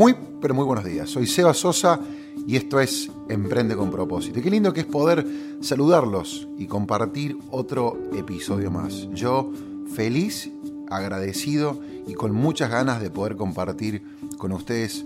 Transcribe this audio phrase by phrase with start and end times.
[0.00, 1.10] Muy, pero muy buenos días.
[1.10, 2.00] Soy Seba Sosa
[2.46, 4.40] y esto es Emprende con propósito.
[4.40, 5.26] Qué lindo que es poder
[5.60, 9.08] saludarlos y compartir otro episodio más.
[9.12, 9.52] Yo
[9.94, 10.50] feliz,
[10.88, 14.02] agradecido y con muchas ganas de poder compartir
[14.38, 15.04] con ustedes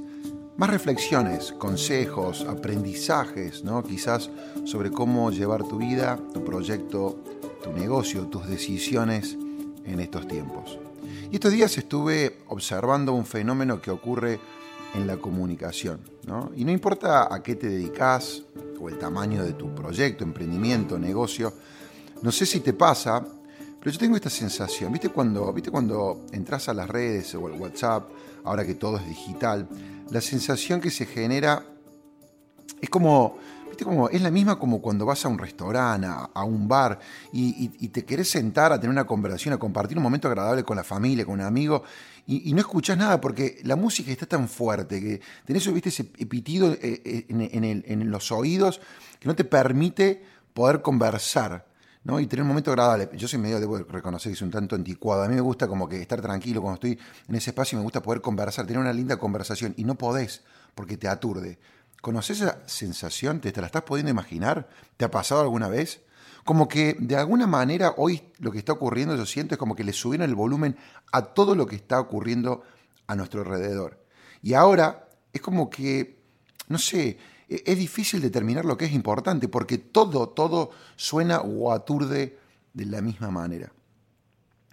[0.57, 3.82] más reflexiones, consejos, aprendizajes, ¿no?
[3.82, 4.30] Quizás
[4.64, 7.18] sobre cómo llevar tu vida, tu proyecto,
[7.64, 9.36] tu negocio, tus decisiones
[9.84, 10.79] en estos tiempos.
[11.32, 14.39] Y estos días estuve observando un fenómeno que ocurre
[14.94, 16.00] en la comunicación.
[16.26, 16.50] ¿no?
[16.57, 18.43] Y no importa a qué te dedicas
[18.80, 21.53] o el tamaño de tu proyecto, emprendimiento, negocio,
[22.22, 23.25] no sé si te pasa,
[23.79, 27.53] pero yo tengo esta sensación, ¿viste cuando, ¿viste cuando entras a las redes o al
[27.53, 28.08] WhatsApp,
[28.44, 29.68] ahora que todo es digital,
[30.11, 31.64] la sensación que se genera
[32.81, 33.36] es como,
[33.69, 36.98] ¿viste como es la misma como cuando vas a un restaurante, a, un bar
[37.33, 40.77] y, y, te querés sentar a tener una conversación, a compartir un momento agradable con
[40.77, 41.83] la familia, con un amigo
[42.27, 45.91] y, no escuchás nada porque la música está tan fuerte que tenés ¿viste?
[45.91, 48.81] ese pitido eh, eh, en, los oídos
[49.20, 50.22] que no te permite
[50.53, 51.66] poder conversar.
[52.05, 52.20] ¿no?
[52.20, 53.08] y tener un momento agradable.
[53.14, 55.22] Yo soy medio, debo reconocer que soy un tanto anticuado.
[55.22, 58.03] A mí me gusta como que estar tranquilo cuando estoy en ese espacio, me gusta
[58.03, 60.42] poder conversar, tener una linda conversación y no podés
[60.75, 61.59] porque te aturde.
[62.03, 63.41] ¿Conoces esa sensación?
[63.41, 64.69] ¿Te, ¿Te la estás pudiendo imaginar?
[64.98, 66.03] ¿Te ha pasado alguna vez?
[66.45, 69.83] Como que de alguna manera hoy lo que está ocurriendo, yo siento, es como que
[69.83, 70.77] le subieron el volumen
[71.11, 72.62] a todo lo que está ocurriendo
[73.06, 74.05] a nuestro alrededor.
[74.42, 76.22] Y ahora es como que,
[76.69, 81.72] no sé, e-, es difícil determinar lo que es importante, porque todo, todo suena o
[81.72, 82.39] aturde
[82.75, 83.72] de la misma manera.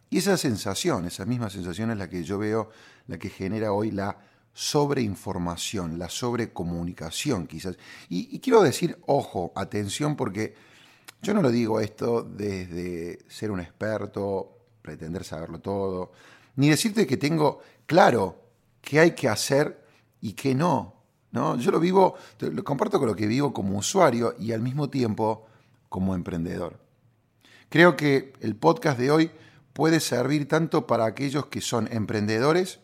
[0.09, 2.69] Y esa sensación, esa misma sensación es la que yo veo,
[3.08, 4.17] la que genera hoy la
[4.53, 7.77] sobreinformación, la sobrecomunicación quizás.
[8.09, 10.53] Y, y quiero decir, ojo, atención, porque
[11.22, 16.11] yo no lo digo esto desde ser un experto, pretender saberlo todo,
[16.55, 18.41] ni decirte que tengo claro
[18.81, 19.86] qué hay que hacer
[20.20, 20.95] y qué no.
[21.32, 21.58] ¿no?
[21.58, 25.45] Yo lo vivo, lo comparto con lo que vivo como usuario y al mismo tiempo
[25.89, 26.80] como emprendedor.
[27.70, 29.32] Creo que el podcast de hoy
[29.73, 32.80] puede servir tanto para aquellos que son emprendedores,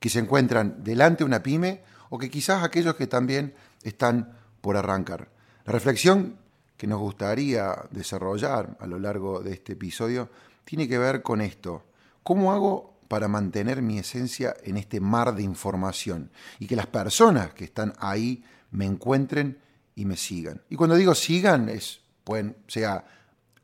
[0.00, 4.76] que se encuentran delante de una pyme, o que quizás aquellos que también están por
[4.76, 5.30] arrancar.
[5.64, 6.38] La reflexión
[6.76, 10.30] que nos gustaría desarrollar a lo largo de este episodio
[10.64, 11.84] tiene que ver con esto.
[12.22, 17.52] ¿Cómo hago para mantener mi esencia en este mar de información y que las personas
[17.54, 19.58] que están ahí me encuentren
[19.94, 20.62] y me sigan?
[20.68, 23.04] Y cuando digo sigan, es, pueden, sea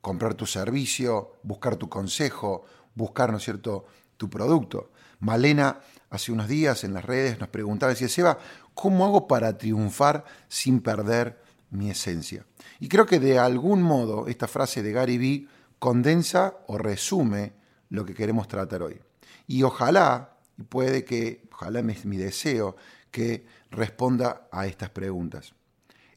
[0.00, 4.92] comprar tu servicio, buscar tu consejo, buscar, ¿no es cierto?, tu producto.
[5.20, 8.38] Malena hace unos días en las redes nos preguntaba, decía, Seba,
[8.74, 12.46] ¿cómo hago para triunfar sin perder mi esencia.
[12.78, 15.48] Y creo que de algún modo esta frase de Gary Vee
[15.78, 17.52] condensa o resume
[17.88, 19.00] lo que queremos tratar hoy.
[19.46, 22.76] Y ojalá, y puede que, ojalá es mi deseo,
[23.10, 25.54] que responda a estas preguntas.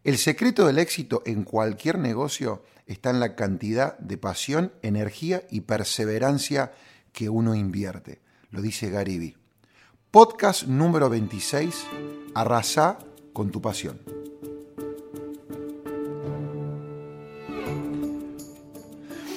[0.04, 5.62] El secreto del éxito en cualquier negocio está en la cantidad de pasión, energía y
[5.62, 6.74] perseverancia
[7.14, 8.22] que uno invierte.
[8.50, 9.38] Lo dice Gary Vee.
[10.12, 11.86] Podcast número 26.
[12.36, 13.00] Arrasá
[13.32, 14.23] con tu pasión.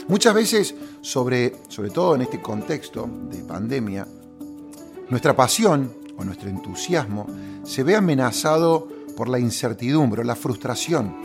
[0.08, 4.06] Muchas veces, sobre, sobre todo en este contexto de pandemia,
[5.08, 7.26] nuestra pasión o nuestro entusiasmo
[7.64, 11.16] se ve amenazado por la incertidumbre o la frustración.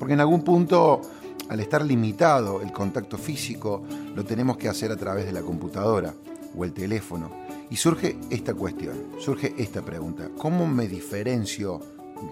[0.00, 1.00] Porque en algún punto,
[1.48, 3.84] al estar limitado el contacto físico,
[4.16, 6.12] lo tenemos que hacer a través de la computadora
[6.56, 7.30] o el teléfono.
[7.70, 10.28] Y surge esta cuestión, surge esta pregunta.
[10.36, 11.78] ¿Cómo me diferencio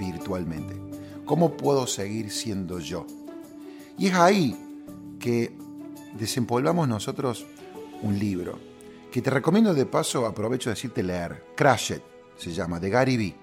[0.00, 0.74] virtualmente?
[1.24, 3.06] ¿Cómo puedo seguir siendo yo?
[3.96, 4.67] Y es ahí
[5.18, 5.52] que
[6.18, 7.46] desempolvamos nosotros
[8.02, 8.58] un libro,
[9.10, 12.02] que te recomiendo de paso, aprovecho de decirte leer, Crash It,
[12.36, 13.36] se llama, de Gary Vee.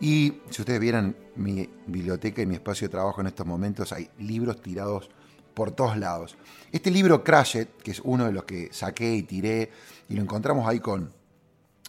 [0.00, 4.10] Y si ustedes vieran mi biblioteca y mi espacio de trabajo en estos momentos, hay
[4.18, 5.08] libros tirados
[5.54, 6.36] por todos lados.
[6.72, 9.70] Este libro Crash It, que es uno de los que saqué y tiré,
[10.08, 11.12] y lo encontramos ahí con,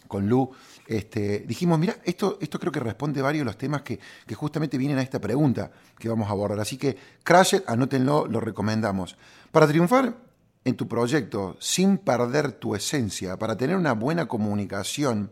[0.08, 0.50] con Lu,
[0.86, 3.98] este, dijimos, mira, esto, creo que responde varios de los temas que,
[4.34, 6.60] justamente vienen a esta pregunta que vamos a abordar.
[6.60, 9.16] Así que Crash anótenlo, lo recomendamos.
[9.50, 10.16] Para triunfar
[10.64, 15.30] en tu proyecto sin perder tu esencia, para tener una buena comunicación,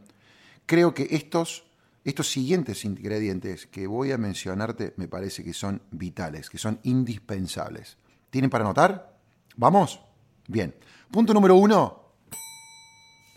[0.66, 1.64] creo que estos,
[2.04, 7.96] estos siguientes ingredientes que voy a mencionarte me parece que son vitales, que son indispensables.
[8.30, 9.16] ¿Tienen para anotar?
[9.56, 10.00] ¿Vamos?
[10.48, 10.74] Bien.
[11.10, 12.02] Punto número uno,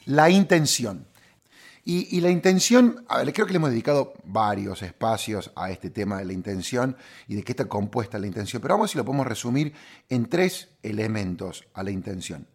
[0.05, 1.07] la intención.
[1.87, 6.33] Y, la intención, creo que le hemos dedicado varios espacios a este tema de la
[6.33, 6.97] intención
[7.27, 9.71] y de qué está compuesta la intención, pero vamos si lo podemos resumir
[10.09, 12.47] en tres elementos a la intención.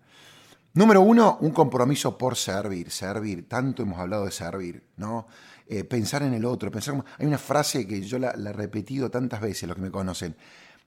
[0.74, 3.48] Número uno, un compromiso por servir, servir.
[3.48, 5.28] Tanto hemos hablado de servir, ¿no?
[5.68, 7.04] Eh, pensar en el otro, pensar.
[7.16, 10.34] Hay una frase que yo la, la he repetido tantas veces, los que me conocen,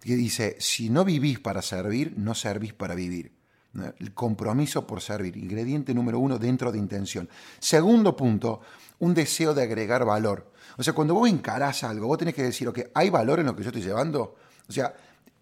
[0.02, 3.43] que dice: si no vivís para servir, no servís para vivir.
[3.74, 7.28] El compromiso por servir, ingrediente número uno dentro de intención.
[7.58, 8.62] Segundo punto,
[9.00, 10.52] un deseo de agregar valor.
[10.78, 13.56] O sea, cuando vos encarás algo, vos tenés que decir, ok, ¿hay valor en lo
[13.56, 14.36] que yo estoy llevando?
[14.68, 14.94] O sea,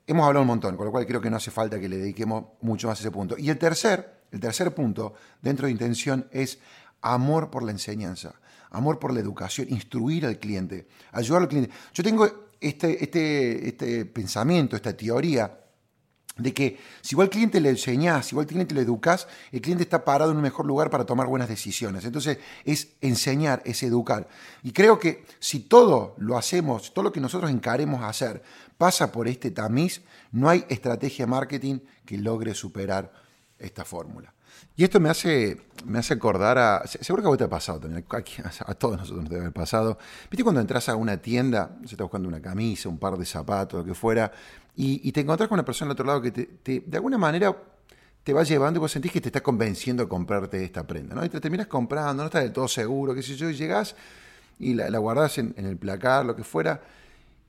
[0.08, 2.46] hemos hablado un montón, con lo cual creo que no hace falta que le dediquemos
[2.62, 3.36] mucho más a ese punto.
[3.38, 6.60] Y el tercer, el tercer punto dentro de intención es
[7.02, 8.36] amor por la enseñanza,
[8.70, 11.72] amor por la educación, instruir al cliente, ayudar al cliente.
[11.94, 15.61] Yo tengo este, este, este pensamiento, esta teoría
[16.42, 19.62] de que si igual al cliente le enseñás, si igual al cliente le educás, el
[19.62, 22.06] cliente está parado en un mejor lugar para tomar buenas decisiones.
[22.06, 24.28] Entonces es enseñar, es educar.
[24.64, 28.42] Y creo que si todo lo hacemos, todo lo que nosotros encaremos a hacer
[28.78, 30.02] pasa por este tamiz,
[30.32, 33.12] no hay estrategia marketing que logre superar
[33.60, 34.34] esta fórmula.
[34.76, 36.88] Y esto me hace, me hace acordar a.
[36.88, 38.06] Seguro que a vos te ha pasado también,
[38.66, 39.98] a todos nosotros nos debe haber pasado.
[40.30, 43.80] ¿Viste cuando entras a una tienda, se está buscando una camisa, un par de zapatos,
[43.82, 44.32] lo que fuera,
[44.76, 47.56] y, te encontrás con una persona al otro lado que de alguna manera
[48.24, 51.26] te va llevando y vos sentís que te está convenciendo a comprarte esta prenda, ¿no?
[51.26, 53.96] Y te terminas comprando, no estás del todo seguro, qué sé yo, y llegás
[54.60, 56.82] y la, guardás en, el placar, lo que fuera,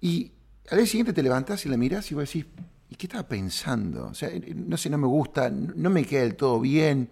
[0.00, 0.32] y
[0.70, 2.46] al día siguiente te levantás y la mirás y vos decís,
[2.88, 4.06] ¿y qué estaba pensando?
[4.06, 7.10] O sea, no sé, no me gusta, no me queda del todo bien.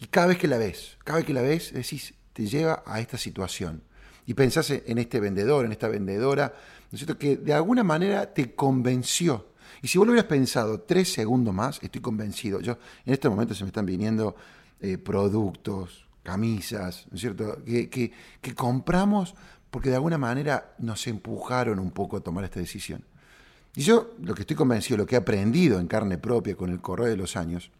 [0.00, 3.00] Y cada vez que la ves, cada vez que la ves, decís, te lleva a
[3.00, 3.82] esta situación.
[4.26, 6.52] Y pensás en este vendedor, en esta vendedora,
[6.90, 7.18] ¿no es cierto?
[7.18, 9.47] Que de alguna manera te convenció.
[9.82, 12.60] Y si vos lo hubieras pensado tres segundos más, estoy convencido.
[12.60, 14.34] Yo, en este momento se me están viniendo
[14.80, 17.62] eh, productos, camisas, ¿no es cierto?
[17.64, 19.34] Que, que, que compramos
[19.70, 23.04] porque de alguna manera nos empujaron un poco a tomar esta decisión.
[23.74, 26.80] Y yo lo que estoy convencido, lo que he aprendido en carne propia con el
[26.80, 27.70] correr de los años,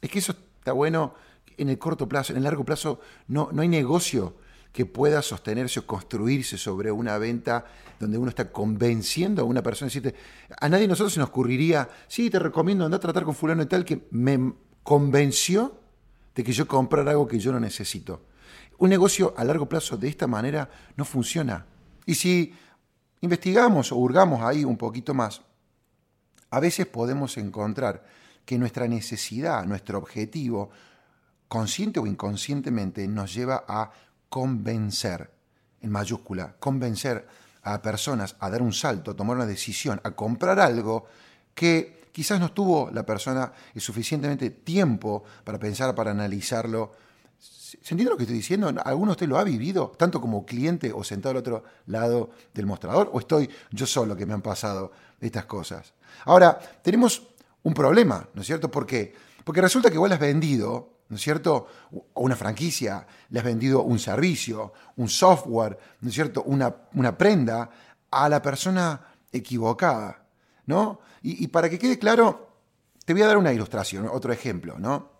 [0.00, 1.14] es que eso está bueno
[1.56, 4.34] en el corto plazo, en el largo plazo no, no hay negocio
[4.74, 7.64] que pueda sostenerse o construirse sobre una venta
[8.00, 9.86] donde uno está convenciendo a una persona.
[9.86, 10.16] Decirte,
[10.50, 13.62] a nadie de nosotros se nos ocurriría, sí, te recomiendo andar a tratar con fulano
[13.62, 15.78] y tal, que me convenció
[16.34, 18.26] de que yo comprara algo que yo no necesito.
[18.78, 21.64] Un negocio a largo plazo de esta manera no funciona.
[22.04, 22.52] Y si
[23.20, 25.40] investigamos o hurgamos ahí un poquito más,
[26.50, 28.04] a veces podemos encontrar
[28.44, 30.70] que nuestra necesidad, nuestro objetivo,
[31.46, 33.92] consciente o inconscientemente, nos lleva a
[34.34, 35.30] convencer,
[35.80, 37.24] en mayúscula, convencer
[37.62, 41.06] a personas a dar un salto, a tomar una decisión, a comprar algo
[41.54, 46.90] que quizás no tuvo la persona suficientemente tiempo para pensar, para analizarlo.
[47.38, 48.74] ¿Se entiende lo que estoy diciendo?
[48.84, 52.66] ¿Alguno de ustedes lo ha vivido, tanto como cliente o sentado al otro lado del
[52.66, 53.10] mostrador?
[53.12, 54.90] ¿O estoy yo solo que me han pasado
[55.20, 55.94] estas cosas?
[56.24, 57.22] Ahora, tenemos
[57.62, 58.68] un problema, ¿no es cierto?
[58.68, 59.14] ¿Por qué?
[59.44, 61.66] Porque resulta que vos has vendido ¿no es cierto?
[62.14, 66.42] Una franquicia, le has vendido un servicio, un software, ¿no es cierto?
[66.44, 67.70] Una, una prenda
[68.10, 69.00] a la persona
[69.32, 70.24] equivocada,
[70.66, 71.00] ¿no?
[71.22, 72.48] Y, y, para que quede claro,
[73.04, 75.13] te voy a dar una ilustración, otro ejemplo, ¿no?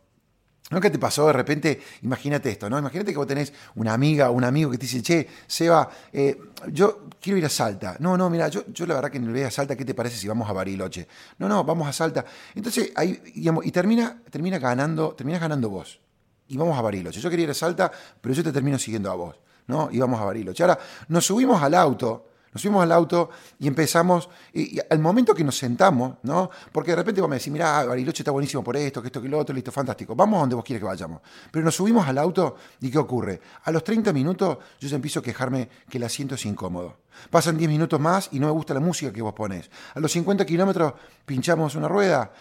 [0.70, 1.82] ¿No que te pasó de repente?
[2.02, 2.78] Imagínate esto, ¿no?
[2.78, 6.38] Imagínate que vos tenés una amiga o un amigo que te dice, che, Seba, eh,
[6.72, 7.96] yo quiero ir a Salta.
[7.98, 10.16] No, no, mira, yo, yo la verdad que no voy a Salta, ¿qué te parece
[10.16, 11.06] si vamos a Bariloche?
[11.38, 12.24] No, no, vamos a Salta.
[12.54, 16.00] Entonces, ahí, digamos, y termina, termina ganando, terminas ganando vos.
[16.48, 17.20] Y vamos a Bariloche.
[17.20, 19.36] Yo quería ir a Salta, pero yo te termino siguiendo a vos,
[19.66, 19.90] ¿no?
[19.92, 20.62] Y vamos a Bariloche.
[20.62, 25.42] Ahora, nos subimos al auto nos fuimos al auto y empezamos, y, al momento que
[25.42, 26.50] nos sentamos, ¿no?
[26.70, 29.28] Porque de repente vos me decís, mirá, Bariloche está buenísimo por esto, que esto, que
[29.28, 30.14] lo otro, listo, fantástico.
[30.14, 31.20] Vamos donde vos quieres que vayamos.
[31.50, 33.40] Pero nos subimos al auto y ¿qué ocurre?
[33.64, 36.98] A los 30 minutos yo ya empiezo a quejarme que el asiento es incómodo.
[37.28, 39.68] Pasan 10 minutos más y no me gusta la música que vos ponés.
[39.92, 40.94] A los 50 kilómetros
[41.26, 42.32] pinchamos una rueda.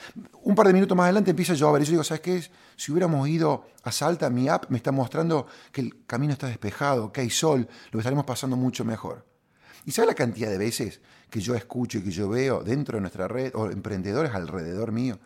[0.43, 1.81] Un par de minutos más adelante empieza a llover.
[1.81, 2.51] Y yo digo, ¿sabes qué es?
[2.75, 7.11] Si hubiéramos ido a Salta, mi app me está mostrando que el camino está despejado,
[7.11, 9.32] que hay sol, lo estaremos pasando mucho mejor.
[9.85, 13.01] ¿Y sabe la cantidad de veces que yo escucho y que yo veo dentro de
[13.01, 15.19] nuestra red, o emprendedores alrededor mío,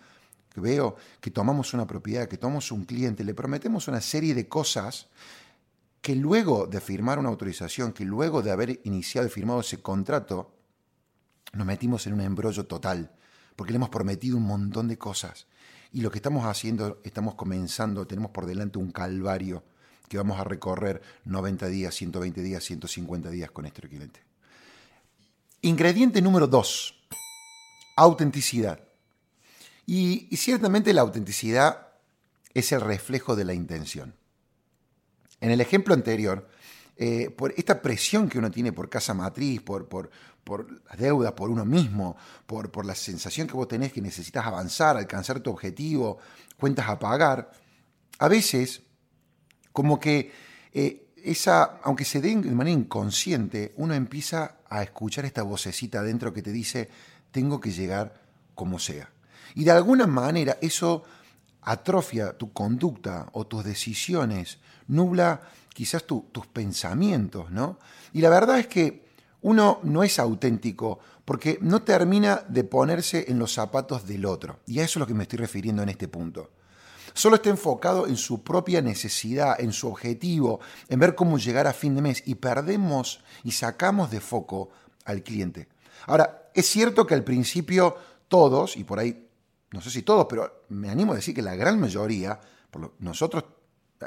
[0.53, 4.47] que veo que tomamos una propiedad, que tomamos un cliente, le prometemos una serie de
[4.47, 5.07] cosas
[6.01, 10.53] que luego de firmar una autorización, que luego de haber iniciado y firmado ese contrato,
[11.53, 13.11] nos metimos en un embrollo total,
[13.55, 15.47] porque le hemos prometido un montón de cosas.
[15.91, 19.63] Y lo que estamos haciendo, estamos comenzando, tenemos por delante un calvario
[20.07, 24.26] que vamos a recorrer 90 días, 120 días, 150 días con este cliente.
[25.61, 26.95] Ingrediente número dos,
[27.95, 28.79] autenticidad.
[29.87, 31.87] Y, ciertamente la autenticidad
[32.53, 34.13] es el reflejo de la intención.
[35.41, 36.47] En el ejemplo anterior,
[36.95, 40.11] eh, por esta presión que uno tiene por casa matriz, por, por,
[40.43, 44.45] por las deudas, por uno mismo, por, por la sensación que vos tenés que necesitas
[44.45, 46.19] avanzar, alcanzar tu objetivo,
[46.59, 47.51] cuentas a pagar,
[48.19, 48.81] a veces,
[49.71, 50.31] como que
[50.73, 56.33] eh, esa, aunque se dé de manera inconsciente, uno empieza a escuchar esta vocecita adentro
[56.33, 56.89] que te dice,
[57.31, 58.21] tengo que llegar
[58.55, 59.09] como sea.
[59.55, 61.03] Y de alguna manera eso
[61.61, 65.41] atrofia tu conducta o tus decisiones, nubla
[65.73, 67.77] quizás tus pensamientos, ¿no?
[68.13, 69.05] Y la verdad es que
[69.41, 74.59] uno no es auténtico porque no termina de ponerse en los zapatos del otro.
[74.65, 76.51] Y a eso es lo que me estoy refiriendo en este punto.
[77.17, 81.73] Solo está enfocado en su propia necesidad, en su objetivo, en ver cómo llegar a
[81.73, 84.69] fin de mes y perdemos y sacamos de foco
[85.03, 85.67] al cliente.
[86.05, 87.95] Ahora, es cierto que al principio
[88.27, 89.27] todos, y por ahí,
[89.71, 92.39] no sé si todos, pero me animo a decir que la gran mayoría,
[92.99, 93.45] nosotros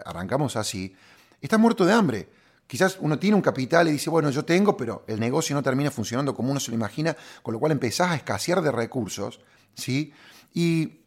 [0.04, 0.94] arrancamos así,
[1.40, 2.28] está muerto de hambre.
[2.64, 5.90] Quizás uno tiene un capital y dice, bueno, yo tengo, pero el negocio no termina
[5.90, 9.40] funcionando como uno se lo imagina, con lo cual empezás a escasear de recursos,
[9.74, 10.12] ¿sí?
[10.54, 11.00] Y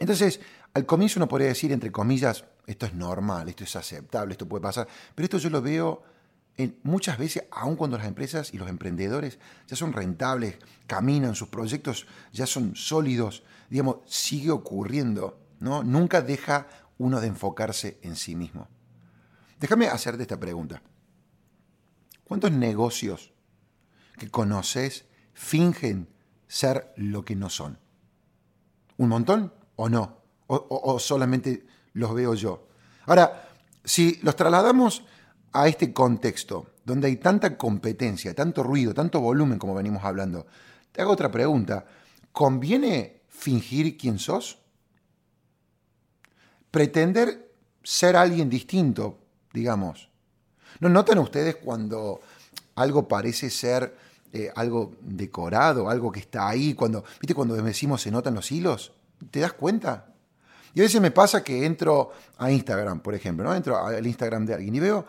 [0.00, 0.40] entonces,
[0.74, 4.62] al comienzo uno podría decir, entre comillas, esto es normal, esto es aceptable, esto puede
[4.62, 6.02] pasar, pero esto yo lo veo
[6.56, 11.48] en, muchas veces, aun cuando las empresas y los emprendedores ya son rentables, caminan, sus
[11.48, 15.82] proyectos ya son sólidos, digamos, sigue ocurriendo, ¿no?
[15.82, 16.66] Nunca deja
[16.98, 18.68] uno de enfocarse en sí mismo.
[19.58, 20.82] Déjame hacerte esta pregunta.
[22.24, 23.32] ¿Cuántos negocios
[24.18, 26.08] que conoces fingen
[26.48, 27.78] ser lo que no son?
[28.98, 30.21] ¿Un montón o no?
[30.54, 32.66] ¿O, solamente los veo yo?
[33.06, 33.48] Ahora,
[33.84, 35.04] si los trasladamos
[35.52, 40.46] a este contexto, donde hay tanta competencia, tanto ruido, tanto volumen como venimos hablando,
[40.92, 41.86] te hago otra pregunta.
[42.32, 44.58] ¿Conviene fingir quién sos?
[46.70, 50.08] ¿Pretender ser alguien distinto digamos.
[50.80, 52.20] ¿No notan ustedes cuando
[52.74, 53.96] algo parece ser
[54.32, 56.74] eh, algo decorado, algo que está ahí?
[56.74, 58.92] Cuando, ¿Viste cuando decimos se notan los hilos?
[59.30, 60.11] ¿Te das cuenta?
[60.74, 63.54] Y a veces me pasa que entro a Instagram, por ejemplo, ¿no?
[63.54, 65.06] Entro al Instagram de alguien y veo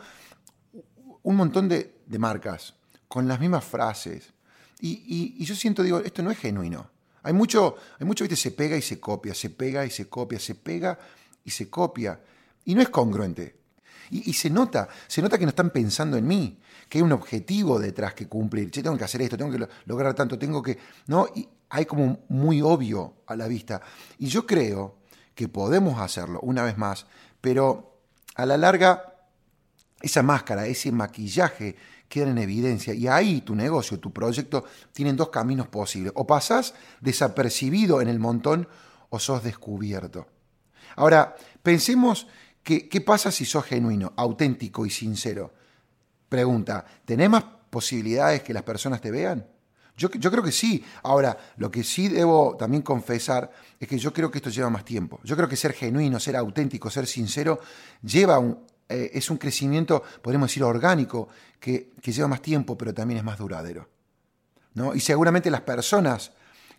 [1.24, 2.76] un montón de, marcas
[3.08, 4.34] con las mismas frases.
[4.80, 6.90] Y, y, yo siento, digo, esto no es genuino.
[7.24, 10.40] Hay mucho, hay mucho, viste, se pega y se copia, se pega y se copia,
[10.40, 11.00] se pega
[11.46, 12.20] y se copia.
[12.66, 13.64] Y no es congruente.
[14.12, 17.80] Y, se nota, se nota que no están pensando en mí, que hay un objetivo
[17.80, 18.70] detrás que cumplir.
[18.70, 20.78] Che, tengo que hacer esto, tengo que lograr tanto, tengo que.
[21.08, 21.28] ¿No?
[21.70, 23.82] Hay como muy obvio a la vista.
[24.20, 25.03] Y yo creo
[25.36, 27.06] que podemos hacerlo, una vez más,
[27.42, 28.00] pero
[28.36, 29.16] a la larga,
[30.02, 31.76] esa máscara, ese maquillaje
[32.08, 32.94] queda en evidencia.
[32.94, 36.14] Y ahí tu negocio, tu proyecto, tienen dos caminos posibles.
[36.16, 38.68] O pasás desapercibido en el montón
[39.10, 40.28] o sos descubierto.
[40.96, 42.28] Ahora, pensemos
[42.64, 45.54] ¿Qué, pasa si sos genuino, auténtico y sincero?
[46.30, 49.46] Pregunta, ¿tenés más posibilidades que las personas te vean?
[49.96, 50.84] Yo, yo, creo que sí.
[51.04, 54.84] Ahora, lo que sí debo también confesar es que yo creo que esto lleva más
[54.84, 55.20] tiempo.
[55.24, 57.60] Yo creo que ser genuino, ser auténtico, ser sincero,
[58.02, 58.60] lleva un,
[58.90, 63.24] eh, es un crecimiento, podemos decir, orgánico, que, que, lleva más tiempo, pero también es
[63.24, 63.88] más duradero.
[64.74, 64.96] ¿no?
[64.96, 66.32] Y seguramente las personas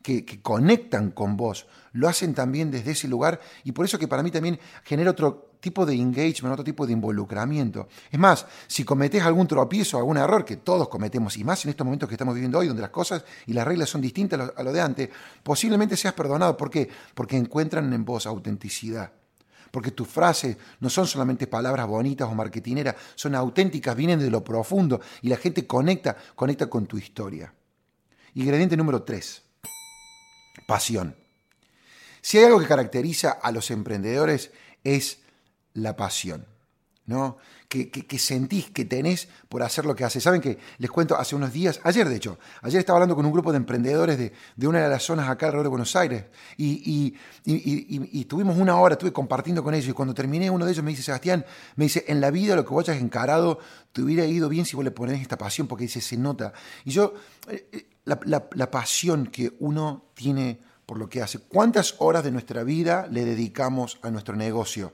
[0.05, 4.23] que, conectan con vos lo hacen también desde ese lugar y por eso que para
[4.23, 7.89] mí también genera otro tipo de engagement, otro tipo de involucramiento.
[8.11, 11.87] Es más, si cometés algún tropiezo, algún error que todos cometemos, y más en estos
[11.87, 14.73] momentos que estamos viviendo hoy, donde las cosas y las reglas son distintas a lo
[14.73, 15.09] de antes,
[15.43, 16.55] posiblemente seas perdonado.
[16.55, 16.91] ¿Por qué?
[17.15, 19.11] Porque encuentran en vos autenticidad.
[19.71, 24.45] Porque tus frases no son solamente palabras bonitas o marketineras, son auténticas, vienen de lo
[24.45, 27.55] profundo y la gente conecta, conecta con tu historia.
[28.35, 29.44] Ingrediente número tres,
[30.67, 31.17] pasión.
[32.21, 34.51] Si hay algo que caracteriza a los emprendedores
[34.83, 35.19] es
[35.75, 36.47] la pasión,
[37.07, 37.37] ¿no?
[37.69, 40.23] Que, sentís que tenés por hacer lo que haces.
[40.23, 43.33] Saben que les cuento hace unos días, ayer de hecho, ayer estaba hablando con un
[43.33, 46.25] grupo de emprendedores de, una de las zonas acá alrededor de Buenos Aires
[46.57, 50.85] y, y, tuvimos una hora, estuve compartiendo con ellos y cuando terminé uno de ellos
[50.85, 51.45] me dice, Sebastián,
[51.75, 53.59] me dice, en la vida lo que vos hayas encarado
[53.93, 56.53] te hubiera ido bien si vos le ponés esta pasión porque dice, se nota.
[56.85, 57.15] Y yo,
[58.05, 63.25] la, pasión que uno tiene por lo que hace, ¿cuántas horas de nuestra vida le
[63.25, 64.93] dedicamos a nuestro negocio?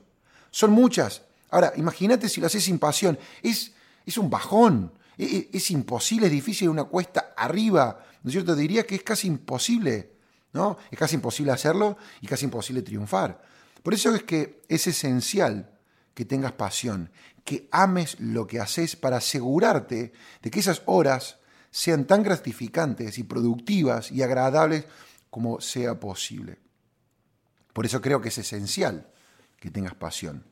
[0.50, 1.22] Son muchas.
[1.50, 3.18] Ahora, imagínate si lo haces sin pasión.
[3.42, 3.72] Es,
[4.06, 4.92] es un bajón.
[5.18, 8.04] Es, e, es, imposible, es difícil, una cuesta arriba.
[8.22, 8.54] ¿No es cierto?
[8.54, 10.12] Diría que es casi imposible.
[10.52, 10.78] ¿no?
[10.90, 13.42] Es casi imposible hacerlo y casi imposible triunfar.
[13.82, 15.70] Por eso es que es esencial
[16.14, 17.10] que tengas pasión,
[17.44, 20.12] que ames lo que haces para asegurarte
[20.42, 21.38] de que esas horas
[21.70, 24.84] sean tan gratificantes y productivas y agradables
[25.30, 26.58] como sea posible.
[27.72, 29.08] Por eso creo que es esencial
[29.58, 30.44] que tengas pasión.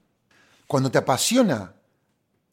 [0.66, 1.74] Cuando te apasiona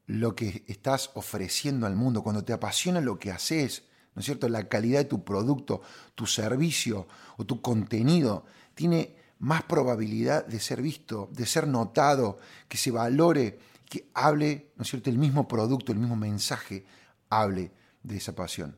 [0.07, 3.83] lo que estás ofreciendo al mundo, cuando te apasiona lo que haces,
[4.15, 4.49] ¿no es cierto?
[4.49, 5.81] La calidad de tu producto,
[6.15, 7.07] tu servicio
[7.37, 13.59] o tu contenido tiene más probabilidad de ser visto, de ser notado, que se valore,
[13.89, 16.85] que hable, ¿no es cierto?, el mismo producto, el mismo mensaje,
[17.29, 17.71] hable
[18.05, 18.77] de esa pasión.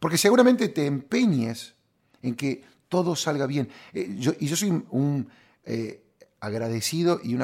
[0.00, 1.74] Porque seguramente te empeñes
[2.22, 3.68] en que todo salga bien.
[3.92, 5.28] Eh, y yo soy un
[5.64, 6.04] eh,
[6.40, 7.38] agradecido y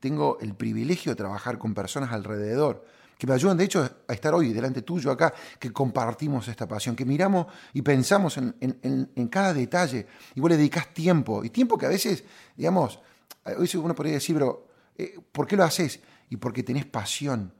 [0.00, 2.84] tengo el privilegio de trabajar con personas alrededor
[3.22, 6.96] que me ayudan de hecho a estar hoy delante tuyo acá, que compartimos esta pasión,
[6.96, 11.86] que miramos y pensamos en, cada detalle y vos le dedicas tiempo, y tiempo que
[11.86, 12.24] a veces,
[12.56, 12.98] digamos,
[13.44, 14.66] hoy uno podría decir, pero
[14.98, 16.00] eh, ¿por qué lo haces?
[16.30, 17.54] Y porque tenés pasión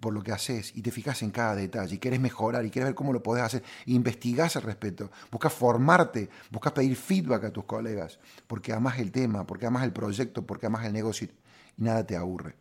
[0.00, 2.88] por lo que haces y te fijas en cada detalle y querés mejorar y querés
[2.88, 7.64] ver cómo lo podés hacer investigás al respecto, buscas formarte, buscas pedir feedback a tus
[7.64, 12.06] colegas porque amas el tema, porque amas el proyecto, porque amas el negocio y nada
[12.06, 12.54] te aburre.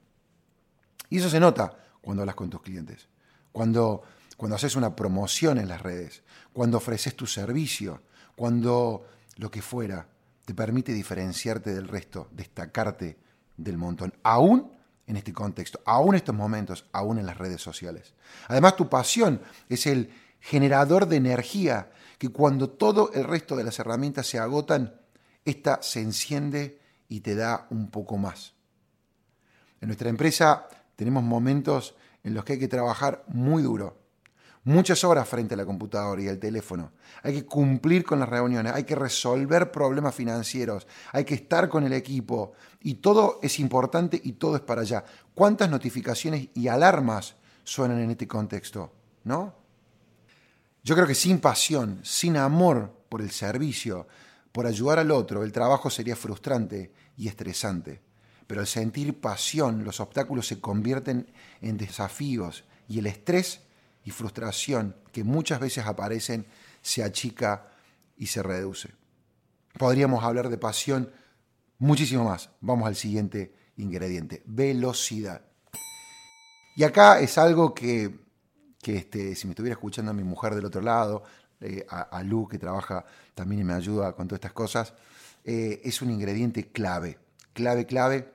[1.09, 3.07] Y eso se nota cuando hablas con tus clientes,
[3.51, 4.03] cuando,
[4.37, 6.23] cuando haces una promoción en las redes,
[6.53, 8.01] cuando ofreces tu servicio,
[8.35, 9.05] cuando
[9.37, 10.07] lo que fuera
[10.45, 13.17] te permite diferenciarte del resto, destacarte
[13.57, 14.74] del montón, aún
[15.07, 18.13] en este contexto, aún en estos momentos, aún en las redes sociales.
[18.47, 23.77] Además, tu pasión es el generador de energía que cuando todo el resto de las
[23.79, 24.95] herramientas se agotan,
[25.43, 28.53] esta se enciende y te da un poco más.
[29.81, 34.04] En nuestra empresa tenemos momentos en los que hay que trabajar muy duro,
[34.65, 36.91] muchas horas frente a la computadora y al teléfono.
[37.23, 41.85] Hay que cumplir con las reuniones, hay que resolver problemas financieros, hay que estar con
[41.85, 45.05] el equipo y todo es importante y todo es para allá.
[45.33, 48.91] ¿Cuántas notificaciones y alarmas suenan en este contexto?
[49.23, 49.53] ¿No?
[50.83, 54.07] Yo creo que sin pasión, sin amor por el servicio,
[54.51, 58.01] por ayudar al otro, el trabajo sería frustrante y estresante.
[58.47, 61.31] Pero al sentir pasión, los obstáculos se convierten
[61.61, 63.64] en desafíos y el estrés
[64.05, 66.45] y frustración que muchas veces aparecen
[66.81, 67.67] se achica
[68.15, 68.91] y se reduce.
[69.77, 71.11] Podríamos hablar de pasión
[71.79, 72.51] muchísimo más.
[72.61, 75.41] Vamos al siguiente ingrediente, velocidad.
[76.77, 78.19] Y acá es algo que,
[78.85, 81.23] este, si me estuviera escuchando a mi mujer del otro lado,
[81.59, 84.93] eh, a, Lu que trabaja también y me ayuda con todas estas cosas,
[85.43, 87.17] eh, es un ingrediente clave,
[87.53, 88.33] clave, clave.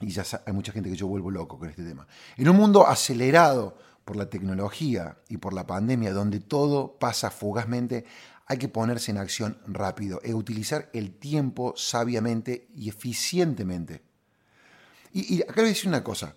[0.00, 2.06] Y ya hay mucha gente que yo vuelvo loco con este tema.
[2.36, 8.04] En un mundo acelerado por la tecnología y por la pandemia, donde todo pasa fugazmente,
[8.46, 14.02] hay que ponerse en acción rápido e utilizar el tiempo sabiamente y eficientemente.
[15.12, 16.34] Y, acá voy a decir una cosa.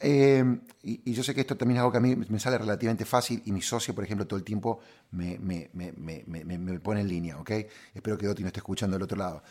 [0.00, 0.44] Eh,
[0.82, 3.40] y, yo sé que esto también es algo que a mí me sale relativamente fácil
[3.44, 4.80] y mi socio, por ejemplo, todo el tiempo
[5.12, 7.50] me, me, me pone en línea, ¿ok?
[7.94, 9.42] Espero que Doti no esté escuchando del otro lado.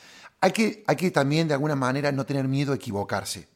[0.41, 3.47] Hay que, hay que también, de alguna manera, no tener miedo a equivocarse.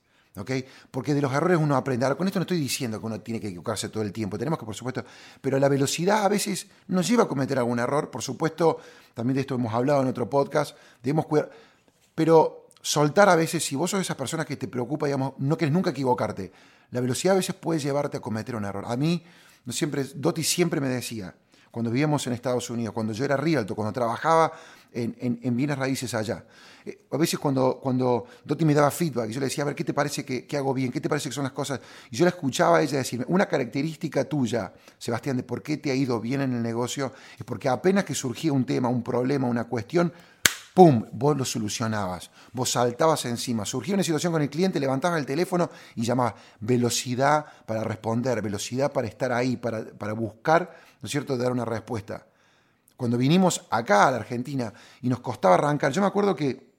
[0.92, 2.06] Porque de los errores uno aprende.
[2.06, 4.58] Ahora, con esto no estoy diciendo que uno tiene que equivocarse todo el tiempo, tenemos
[4.58, 5.06] que, por supuesto,
[5.42, 8.80] pero la velocidad a veces nos lleva a cometer algún error, por supuesto,
[9.14, 11.52] también de esto hemos hablado en otro podcast, debemos cuidar,
[12.16, 15.58] pero soltar a veces, si vos sos de esas personas que te preocupa, digamos, no
[15.58, 16.52] quieres nunca equivocarte,
[16.92, 18.86] la velocidad a veces puede llevarte a cometer un error.
[18.88, 19.24] A mí,
[19.70, 21.36] siempre, Doti siempre me decía,
[21.72, 24.52] cuando vivíamos en Estados Unidos, cuando yo era realto, cuando trabajaba
[24.94, 26.46] en, bienes raíces allá.
[26.86, 28.26] Eh, a veces cuando, cuando
[28.60, 30.92] me daba feedback, yo le decía, a ver, ¿qué te parece que, hago bien?
[30.92, 31.80] ¿Qué te parece que son las cosas?
[32.12, 35.92] Y yo la escuchaba a ella decirme, una característica tuya, Sebastián, de por qué te
[35.92, 39.48] ha ido bien en el negocio, es porque apenas que surgía un tema, un problema,
[39.48, 40.14] una cuestión,
[40.74, 45.26] ¡pum!, vos lo solucionabas, vos saltabas encima, surgía una situación con el cliente, levantabas el
[45.26, 51.12] teléfono y llamabas velocidad para responder, velocidad para estar ahí, para, para buscar, ¿no es
[51.12, 52.26] cierto?, dar una respuesta
[53.04, 56.72] cuando vinimos acá a la Argentina y nos costaba arrancar, yo me acuerdo que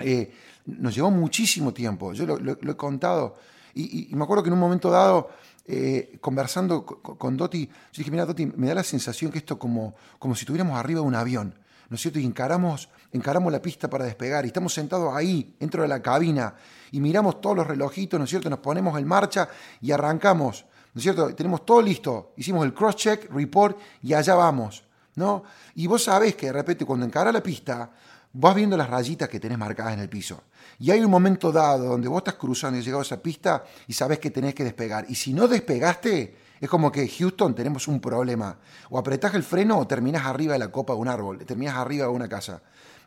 [0.00, 3.36] eh, nos llevó muchísimo tiempo, yo lo, he contado,
[3.72, 5.30] y, me acuerdo que en un momento dado,
[5.64, 9.94] eh, conversando con, Doti, yo dije, mira Doti, me da la sensación que esto como,
[10.18, 11.54] como si estuviéramos arriba de un avión,
[11.90, 12.18] ¿no es cierto?
[12.18, 16.56] Y encaramos, encaramos la pista para despegar y estamos sentados ahí, dentro de la cabina,
[16.90, 18.50] y miramos todos los relojitos, ¿no es cierto?
[18.50, 19.48] Nos ponemos en marcha
[19.80, 21.32] y arrancamos, ¿no es cierto?
[21.36, 24.85] Tenemos todo listo, hicimos el cross-check, report y allá vamos.
[25.16, 25.42] ¿No?
[25.74, 27.90] Y vos sabés que de repente cuando encara la pista,
[28.32, 30.44] vas viendo las rayitas que tenés marcadas en el piso.
[30.78, 33.92] Y hay un momento dado donde vos estás cruzando y llegado a esa pista y
[33.92, 35.06] sabés que tenés que despegar.
[35.08, 38.58] Y si no despegaste, es como que Houston tenemos un problema.
[38.90, 42.06] O apretás el freno o terminás arriba de la copa de un árbol, terminás arriba
[42.06, 42.62] de una casa.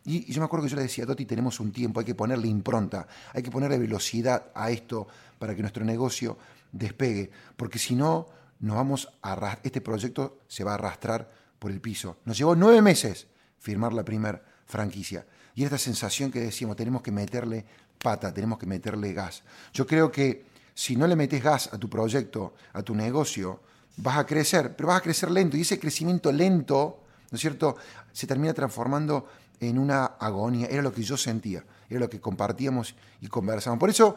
[0.05, 2.47] Y, yo me acuerdo que yo le decía, Toti, tenemos un tiempo, hay que ponerle
[2.47, 6.37] impronta, hay que ponerle velocidad a esto para que nuestro negocio
[6.71, 7.29] despegue.
[7.55, 8.27] Porque si no,
[8.61, 12.17] nos vamos a este proyecto se va a arrastrar por el piso.
[12.25, 13.27] Nos llevó nueve meses
[13.59, 15.25] firmar la primera franquicia.
[15.55, 17.65] Y esta sensación que decíamos, tenemos que meterle
[18.01, 19.43] pata, tenemos que meterle gas.
[19.73, 23.61] Yo creo que si no le metes gas a tu proyecto, a tu negocio,
[23.97, 25.57] vas a crecer, pero vas a crecer lento.
[25.57, 27.75] Y ese crecimiento lento ¿no es cierto?
[28.11, 29.27] Se termina transformando
[29.59, 33.79] en una agonía, era lo que yo sentía, era lo que compartíamos y conversábamos.
[33.79, 34.15] Por eso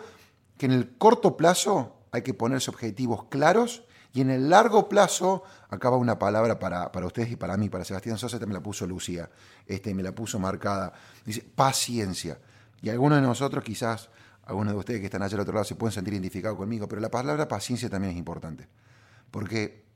[0.56, 3.82] que en el corto plazo hay que ponerse objetivos claros
[4.14, 7.84] y en el largo plazo, acaba una palabra para, para, ustedes y para mí, para
[7.84, 9.30] Sebastián Sosa, me la puso Lucía,
[9.66, 10.92] este, me la puso marcada,
[11.24, 12.38] dice paciencia.
[12.82, 14.10] Y algunos de nosotros, quizás,
[14.44, 17.00] algunos de ustedes que están allá al otro lado, se pueden sentir identificados conmigo, pero
[17.00, 18.68] la palabra paciencia también es importante,
[19.30, 19.86] porque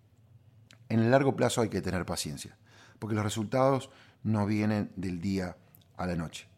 [0.89, 2.57] en el largo plazo hay que tener paciencia,
[2.99, 3.91] porque los resultados
[4.23, 5.57] no vienen del día
[5.99, 6.49] a la noche.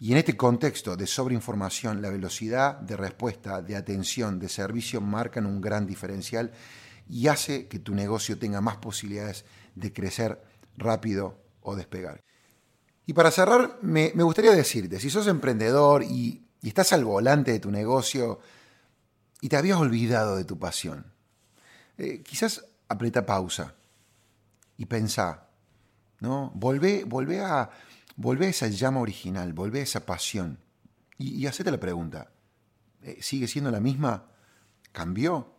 [0.00, 5.46] Y en este contexto de sobreinformación, la velocidad de respuesta, de atención, de servicio marcan
[5.46, 6.50] un gran diferencial
[7.08, 10.42] y hace que tu negocio tenga más posibilidades de crecer
[10.76, 12.22] rápido o despegar.
[13.06, 17.70] Y para cerrar, me, gustaría decirte, si sos emprendedor y, estás al volante de tu
[17.70, 18.40] negocio
[19.42, 21.12] y te habías olvidado de tu pasión,
[21.98, 23.74] eh, quizás aprieta pausa
[24.78, 25.48] y pensá,
[26.20, 26.50] ¿no?
[26.54, 27.04] Volvé,
[27.42, 27.70] a,
[28.16, 30.58] volvé a esa llama original, volvé a esa pasión
[31.18, 32.30] y, y hacete la pregunta,
[33.02, 34.30] eh, ¿sigue siendo la misma?
[34.90, 35.53] ¿Cambió?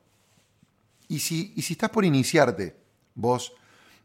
[1.08, 2.76] Y si, si estás por iniciarte,
[3.15, 3.54] vos,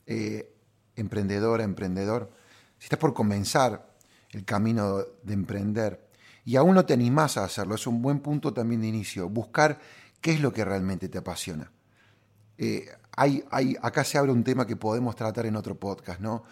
[0.07, 0.55] eh,
[0.97, 2.33] emprendedora, emprendedor,
[2.79, 3.95] si estás por comenzar
[4.31, 6.09] el camino de emprender
[6.45, 9.81] y aún no te animás a hacerlo, es un buen punto también de inicio, buscar
[10.21, 11.71] qué es lo que realmente te apasiona.
[12.59, 12.87] Eh,
[13.17, 16.45] hay, acá se abre un tema que podemos tratar en otro podcast, ¿no?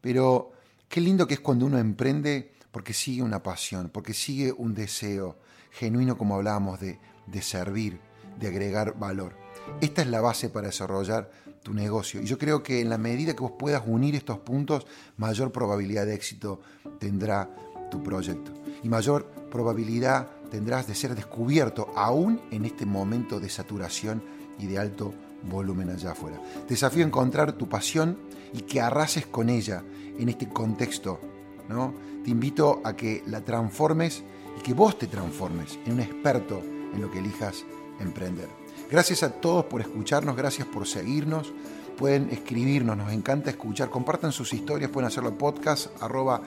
[0.00, 0.52] Pero
[0.88, 5.38] qué lindo que es cuando uno emprende porque sigue una pasión, porque sigue un deseo
[5.70, 8.00] genuino, como hablábamos, de, de servir,
[8.38, 9.45] de agregar valor.
[9.80, 11.30] Esta es la base para desarrollar
[11.62, 12.20] tu negocio.
[12.20, 16.06] Y yo creo que en la medida que vos puedas unir estos puntos, mayor probabilidad
[16.06, 16.60] de éxito
[16.98, 17.50] tendrá
[17.90, 18.52] tu proyecto.
[18.82, 24.22] Y mayor probabilidad tendrás de ser descubierto aún en este momento de saturación
[24.58, 25.12] y de alto
[25.50, 26.40] volumen allá afuera.
[26.66, 28.18] Te desafío a encontrar tu pasión
[28.52, 29.82] y que arrases con ella
[30.18, 31.20] en este contexto.
[31.68, 31.94] ¿no?
[32.24, 34.22] Te invito a que la transformes
[34.58, 36.62] y que vos te transformes en un experto
[36.94, 37.64] en lo que elijas
[38.00, 38.48] emprender.
[38.90, 41.54] Gracias a todos por escucharnos, gracias por seguirnos.
[41.96, 43.90] Pueden escribirnos, nos encanta escuchar.
[43.90, 46.42] Compartan sus historias, pueden hacerlo en podcast arroba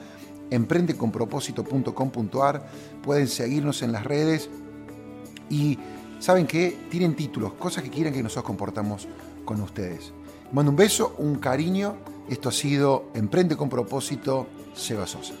[0.50, 2.70] emprendeconpropósito.com.ar.
[3.02, 4.48] Pueden seguirnos en las redes
[5.50, 5.78] y
[6.18, 9.06] saben que tienen títulos, cosas que quieran que nosotros comportamos
[9.44, 10.14] con ustedes.
[10.52, 11.96] Mando un beso, un cariño.
[12.28, 15.34] Esto ha sido Emprende con propósito, Seba Sosa.